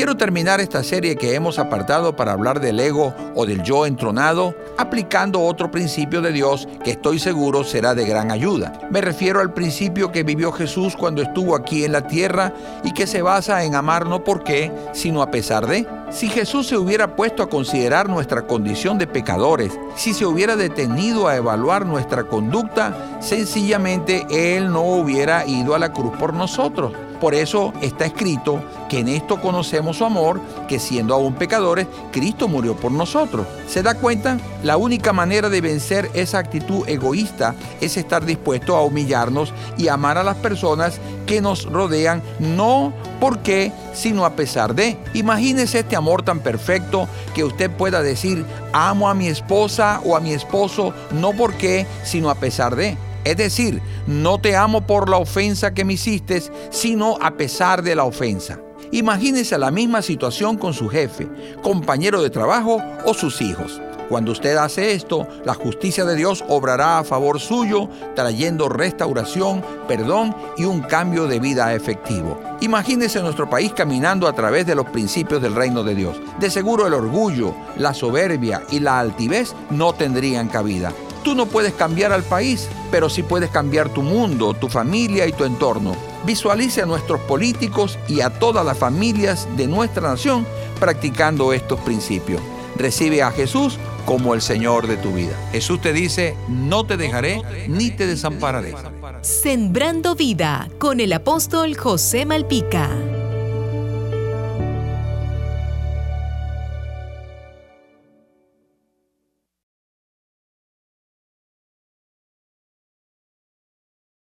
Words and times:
Quiero 0.00 0.16
terminar 0.16 0.62
esta 0.62 0.82
serie 0.82 1.16
que 1.16 1.34
hemos 1.34 1.58
apartado 1.58 2.16
para 2.16 2.32
hablar 2.32 2.58
del 2.58 2.80
ego 2.80 3.14
o 3.34 3.44
del 3.44 3.62
yo 3.62 3.84
entronado, 3.84 4.54
aplicando 4.78 5.42
otro 5.42 5.70
principio 5.70 6.22
de 6.22 6.32
Dios 6.32 6.66
que 6.82 6.92
estoy 6.92 7.18
seguro 7.18 7.64
será 7.64 7.94
de 7.94 8.06
gran 8.06 8.30
ayuda. 8.30 8.72
Me 8.90 9.02
refiero 9.02 9.40
al 9.40 9.52
principio 9.52 10.10
que 10.10 10.22
vivió 10.22 10.52
Jesús 10.52 10.96
cuando 10.96 11.20
estuvo 11.20 11.54
aquí 11.54 11.84
en 11.84 11.92
la 11.92 12.06
tierra 12.06 12.54
y 12.82 12.94
que 12.94 13.06
se 13.06 13.20
basa 13.20 13.62
en 13.62 13.74
amar 13.74 14.06
no 14.06 14.24
por 14.24 14.42
qué, 14.42 14.72
sino 14.94 15.20
a 15.20 15.30
pesar 15.30 15.66
de. 15.66 15.86
Si 16.10 16.30
Jesús 16.30 16.66
se 16.68 16.78
hubiera 16.78 17.14
puesto 17.14 17.42
a 17.42 17.50
considerar 17.50 18.08
nuestra 18.08 18.46
condición 18.46 18.96
de 18.96 19.06
pecadores, 19.06 19.78
si 19.96 20.14
se 20.14 20.24
hubiera 20.24 20.56
detenido 20.56 21.28
a 21.28 21.36
evaluar 21.36 21.84
nuestra 21.84 22.24
conducta, 22.24 23.18
sencillamente 23.20 24.26
Él 24.30 24.72
no 24.72 24.80
hubiera 24.80 25.44
ido 25.44 25.74
a 25.74 25.78
la 25.78 25.92
cruz 25.92 26.16
por 26.16 26.32
nosotros. 26.32 26.94
Por 27.20 27.34
eso 27.34 27.72
está 27.82 28.06
escrito 28.06 28.62
que 28.88 29.00
en 29.00 29.08
esto 29.08 29.40
conocemos 29.40 29.98
su 29.98 30.04
amor, 30.04 30.40
que 30.66 30.78
siendo 30.78 31.14
aún 31.14 31.34
pecadores, 31.34 31.86
Cristo 32.10 32.48
murió 32.48 32.74
por 32.74 32.90
nosotros. 32.90 33.46
¿Se 33.68 33.82
da 33.82 33.94
cuenta? 33.94 34.38
La 34.62 34.78
única 34.78 35.12
manera 35.12 35.50
de 35.50 35.60
vencer 35.60 36.10
esa 36.14 36.38
actitud 36.38 36.88
egoísta 36.88 37.54
es 37.80 37.96
estar 37.96 38.24
dispuesto 38.24 38.74
a 38.76 38.82
humillarnos 38.82 39.52
y 39.76 39.88
amar 39.88 40.16
a 40.16 40.24
las 40.24 40.36
personas 40.36 40.98
que 41.26 41.40
nos 41.40 41.66
rodean, 41.66 42.22
no 42.38 42.92
porque, 43.20 43.70
sino 43.92 44.24
a 44.24 44.30
pesar 44.30 44.74
de. 44.74 44.96
Imagínese 45.12 45.80
este 45.80 45.96
amor 45.96 46.22
tan 46.22 46.40
perfecto 46.40 47.06
que 47.34 47.44
usted 47.44 47.70
pueda 47.70 48.02
decir, 48.02 48.44
amo 48.72 49.08
a 49.08 49.14
mi 49.14 49.28
esposa 49.28 50.00
o 50.04 50.16
a 50.16 50.20
mi 50.20 50.32
esposo, 50.32 50.94
no 51.12 51.32
porque, 51.32 51.86
sino 52.02 52.30
a 52.30 52.34
pesar 52.34 52.76
de. 52.76 52.96
Es 53.24 53.36
decir, 53.36 53.82
no 54.06 54.40
te 54.40 54.56
amo 54.56 54.86
por 54.86 55.08
la 55.08 55.18
ofensa 55.18 55.74
que 55.74 55.84
me 55.84 55.94
hiciste, 55.94 56.42
sino 56.70 57.16
a 57.20 57.32
pesar 57.32 57.82
de 57.82 57.94
la 57.94 58.04
ofensa. 58.04 58.58
Imagínese 58.92 59.56
la 59.58 59.70
misma 59.70 60.02
situación 60.02 60.56
con 60.56 60.74
su 60.74 60.88
jefe, 60.88 61.28
compañero 61.62 62.22
de 62.22 62.30
trabajo 62.30 62.82
o 63.04 63.14
sus 63.14 63.40
hijos. 63.40 63.80
Cuando 64.08 64.32
usted 64.32 64.56
hace 64.56 64.94
esto, 64.94 65.28
la 65.44 65.54
justicia 65.54 66.04
de 66.04 66.16
Dios 66.16 66.44
obrará 66.48 66.98
a 66.98 67.04
favor 67.04 67.38
suyo, 67.38 67.88
trayendo 68.16 68.68
restauración, 68.68 69.62
perdón 69.86 70.34
y 70.56 70.64
un 70.64 70.80
cambio 70.80 71.28
de 71.28 71.38
vida 71.38 71.72
efectivo. 71.74 72.36
Imagínese 72.60 73.22
nuestro 73.22 73.48
país 73.48 73.72
caminando 73.72 74.26
a 74.26 74.32
través 74.32 74.66
de 74.66 74.74
los 74.74 74.86
principios 74.86 75.40
del 75.40 75.54
reino 75.54 75.84
de 75.84 75.94
Dios. 75.94 76.16
De 76.40 76.50
seguro 76.50 76.88
el 76.88 76.94
orgullo, 76.94 77.54
la 77.76 77.94
soberbia 77.94 78.62
y 78.72 78.80
la 78.80 78.98
altivez 78.98 79.54
no 79.70 79.92
tendrían 79.92 80.48
cabida. 80.48 80.92
Tú 81.22 81.34
no 81.34 81.46
puedes 81.46 81.74
cambiar 81.74 82.12
al 82.12 82.22
país, 82.22 82.68
pero 82.90 83.10
sí 83.10 83.22
puedes 83.22 83.50
cambiar 83.50 83.88
tu 83.90 84.02
mundo, 84.02 84.54
tu 84.54 84.68
familia 84.68 85.26
y 85.26 85.32
tu 85.32 85.44
entorno. 85.44 85.94
Visualice 86.24 86.82
a 86.82 86.86
nuestros 86.86 87.20
políticos 87.20 87.98
y 88.08 88.20
a 88.20 88.30
todas 88.30 88.64
las 88.64 88.78
familias 88.78 89.46
de 89.56 89.66
nuestra 89.66 90.08
nación 90.08 90.46
practicando 90.78 91.52
estos 91.52 91.78
principios. 91.80 92.40
Recibe 92.76 93.22
a 93.22 93.30
Jesús 93.30 93.78
como 94.06 94.34
el 94.34 94.40
Señor 94.40 94.86
de 94.86 94.96
tu 94.96 95.12
vida. 95.12 95.36
Jesús 95.52 95.80
te 95.80 95.92
dice, 95.92 96.36
no 96.48 96.84
te 96.84 96.96
dejaré 96.96 97.42
ni 97.68 97.90
te 97.90 98.06
desampararé. 98.06 98.74
Sembrando 99.20 100.14
vida 100.14 100.68
con 100.78 101.00
el 101.00 101.12
apóstol 101.12 101.76
José 101.76 102.24
Malpica. 102.24 102.90